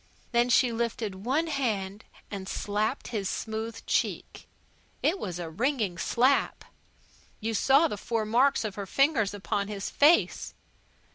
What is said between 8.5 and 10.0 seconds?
of her fingers upon his